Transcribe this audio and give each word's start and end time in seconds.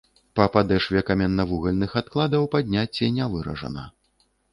Па 0.37 0.45
падэшве 0.53 1.01
каменнавугальных 1.09 1.91
адкладаў 2.01 2.47
падняцце 2.55 3.11
не 3.19 3.29
выражана. 3.35 3.85